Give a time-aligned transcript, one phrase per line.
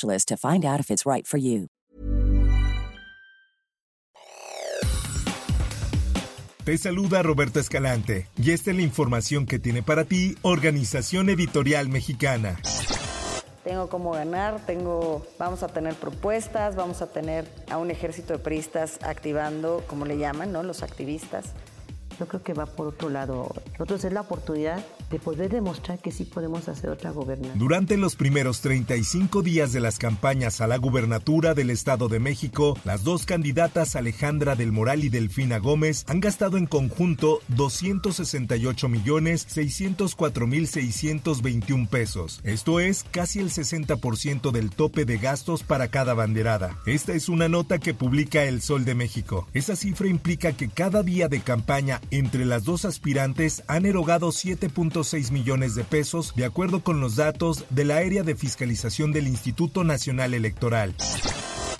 [0.00, 1.68] to find out if it's right for you.
[6.64, 11.88] Te saluda Roberto Escalante y esta es la información que tiene para ti Organización Editorial
[11.88, 12.56] Mexicana.
[13.64, 18.38] Tengo cómo ganar, tengo, vamos a tener propuestas, vamos a tener a un ejército de
[18.38, 20.62] periodistas activando, como le llaman, ¿no?
[20.62, 21.46] Los activistas.
[22.20, 23.52] Yo creo que va por otro lado.
[23.72, 27.58] Nosotros es la oportunidad de poder demostrar que sí podemos hacer otra gobernación.
[27.58, 32.76] Durante los primeros 35 días de las campañas a la gubernatura del Estado de México,
[32.84, 39.44] las dos candidatas Alejandra del Moral y Delfina Gómez han gastado en conjunto 268 millones
[39.48, 42.40] 604 mil 621 pesos.
[42.42, 46.78] Esto es casi el 60% del tope de gastos para cada banderada.
[46.86, 49.46] Esta es una nota que publica El Sol de México.
[49.52, 54.32] Esa cifra implica que cada día de campaña entre las dos aspirantes han erogado
[55.02, 59.26] 7.6 millones de pesos, de acuerdo con los datos de la área de fiscalización del
[59.26, 60.94] Instituto Nacional Electoral.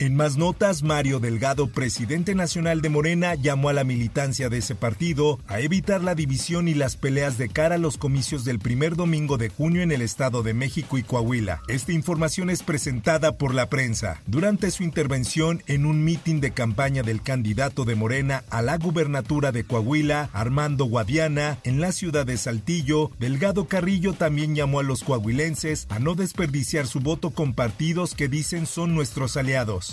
[0.00, 4.74] En más notas, Mario Delgado, presidente nacional de Morena, llamó a la militancia de ese
[4.74, 8.96] partido a evitar la división y las peleas de cara a los comicios del primer
[8.96, 11.60] domingo de junio en el Estado de México y Coahuila.
[11.68, 14.22] Esta información es presentada por la prensa.
[14.26, 19.52] Durante su intervención en un mitin de campaña del candidato de Morena a la gubernatura
[19.52, 25.04] de Coahuila, Armando Guadiana, en la ciudad de Saltillo, Delgado Carrillo también llamó a los
[25.04, 29.89] coahuilenses a no desperdiciar su voto con partidos que dicen son nuestros aliados.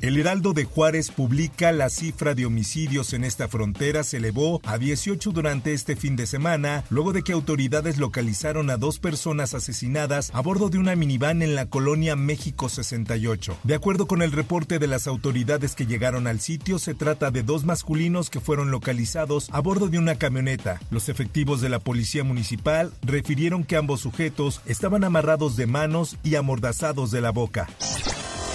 [0.00, 4.78] El Heraldo de Juárez publica la cifra de homicidios en esta frontera se elevó a
[4.78, 10.30] 18 durante este fin de semana, luego de que autoridades localizaron a dos personas asesinadas
[10.34, 13.58] a bordo de una minivan en la colonia México 68.
[13.64, 17.42] De acuerdo con el reporte de las autoridades que llegaron al sitio, se trata de
[17.42, 20.80] dos masculinos que fueron localizados a bordo de una camioneta.
[20.92, 26.36] Los efectivos de la policía municipal refirieron que ambos sujetos estaban amarrados de manos y
[26.36, 27.66] amordazados de la boca.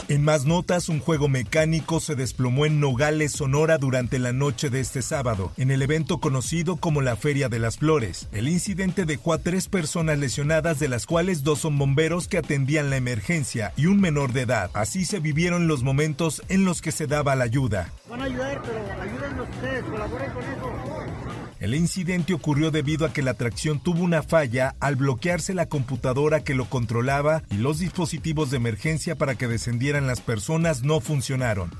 [0.10, 4.82] En más notas, un juego mecánico se desplomó en Nogales, Sonora durante la noche de
[4.82, 8.28] este sábado, en el evento conocido como la Feria de las Flores.
[8.34, 12.90] El incidente dejó a tres personas lesionadas, de las cuales dos son bomberos que atendían
[12.90, 14.70] la emergencia y un menor de edad.
[14.74, 17.90] Así se vivieron los momentos en los que se daba la ayuda.
[18.10, 21.34] Van a ayudar, pero ustedes, colaboren con eso.
[21.64, 26.44] El incidente ocurrió debido a que la atracción tuvo una falla al bloquearse la computadora
[26.44, 31.72] que lo controlaba y los dispositivos de emergencia para que descendieran las personas no funcionaron.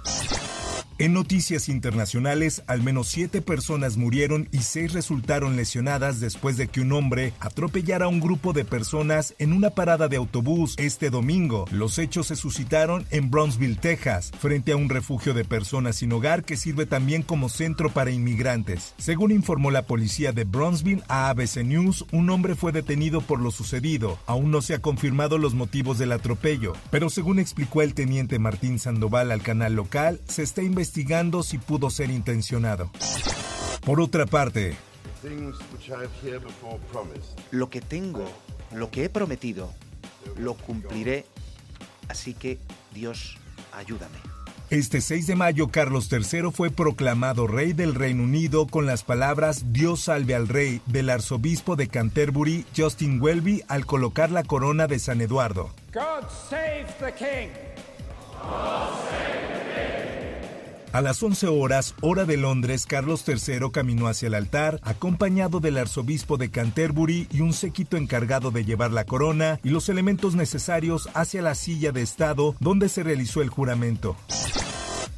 [1.00, 6.82] En noticias internacionales, al menos siete personas murieron y seis resultaron lesionadas después de que
[6.82, 11.66] un hombre atropellara a un grupo de personas en una parada de autobús este domingo.
[11.72, 16.44] Los hechos se suscitaron en Brownsville, Texas, frente a un refugio de personas sin hogar
[16.44, 18.94] que sirve también como centro para inmigrantes.
[19.00, 23.50] Según informó la policía de Brownsville a ABC News, un hombre fue detenido por lo
[23.50, 24.20] sucedido.
[24.28, 28.78] Aún no se ha confirmado los motivos del atropello, pero según explicó el teniente Martín
[28.78, 32.92] Sandoval al canal local, se está investigando investigando si pudo ser intencionado.
[33.86, 34.76] Por otra parte,
[37.52, 38.26] lo que tengo,
[38.74, 39.74] lo que he prometido,
[40.38, 41.26] lo cumpliré,
[42.10, 42.60] así que
[42.94, 43.38] Dios,
[43.72, 44.18] ayúdame.
[44.70, 49.72] Este 6 de mayo, Carlos III fue proclamado rey del Reino Unido con las palabras
[49.72, 55.00] Dios salve al rey del arzobispo de Canterbury, Justin Welby, al colocar la corona de
[55.00, 55.70] San Eduardo.
[55.94, 57.52] God save the king.
[60.94, 65.80] A las 11 horas, hora de Londres, Carlos III caminó hacia el altar, acompañado del
[65.80, 71.10] arzobispo de Canterbury y un séquito encargado de llevar la corona y los elementos necesarios
[71.16, 74.16] hacia la silla de Estado donde se realizó el juramento.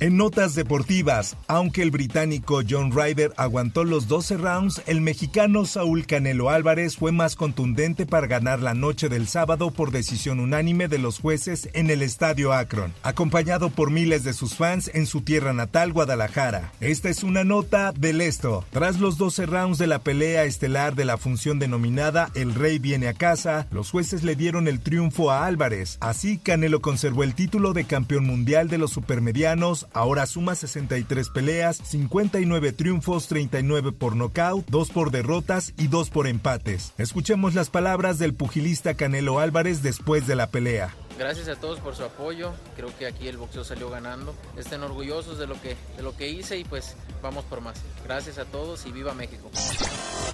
[0.06, 6.06] En notas deportivas, aunque el británico John Ryder aguantó los 12 rounds, el mexicano Saúl
[6.06, 11.00] Canelo Álvarez fue más contundente para ganar la noche del sábado por decisión unánime de
[11.00, 15.54] los jueces en el estadio Akron, acompañado por miles de sus fans en su tierra
[15.54, 16.72] natal, Guadalajara.
[16.82, 18.64] Esta es una nota del esto.
[18.70, 23.08] Tras los 12 rounds de la pelea estelar de la función denominada El Rey viene
[23.08, 25.98] a casa, los jueces le dieron el triunfo a Álvarez.
[26.00, 31.78] Así, Canelo conservó el título de campeón mundial de los supermedianos ahora suma 63 peleas,
[31.78, 36.94] 59 triunfos, 39 por nocaut, 2 por derrotas y 2 por empates.
[36.98, 40.94] Escuchemos las palabras del pugilista Canelo Álvarez después de la pelea.
[41.18, 42.54] Gracias a todos por su apoyo.
[42.76, 44.36] Creo que aquí el boxeo salió ganando.
[44.58, 47.82] Estén orgullosos de lo que de lo que hice y pues vamos por más.
[48.04, 49.50] Gracias a todos y viva México.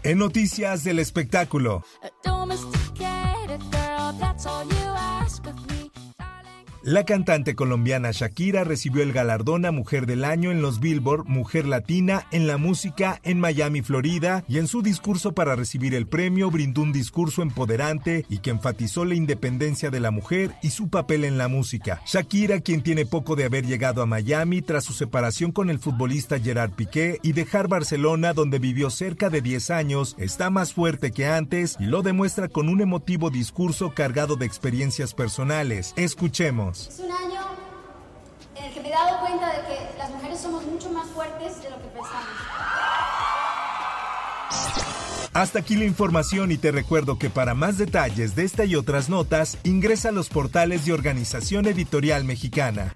[0.04, 1.84] En noticias del espectáculo.
[6.84, 11.68] La cantante colombiana Shakira recibió el galardón a Mujer del Año en los Billboard Mujer
[11.68, 16.50] Latina en la música en Miami, Florida, y en su discurso para recibir el premio
[16.50, 21.24] brindó un discurso empoderante y que enfatizó la independencia de la mujer y su papel
[21.24, 22.02] en la música.
[22.08, 26.40] Shakira, quien tiene poco de haber llegado a Miami tras su separación con el futbolista
[26.40, 31.28] Gerard Piqué y dejar Barcelona donde vivió cerca de 10 años, está más fuerte que
[31.28, 35.94] antes y lo demuestra con un emotivo discurso cargado de experiencias personales.
[35.96, 36.71] Escuchemos.
[36.72, 37.42] Es un año
[38.56, 41.62] en el que me he dado cuenta de que las mujeres somos mucho más fuertes
[41.62, 42.26] de lo que pensamos.
[45.34, 49.10] Hasta aquí la información y te recuerdo que para más detalles de esta y otras
[49.10, 52.96] notas, ingresa a los portales de Organización Editorial Mexicana.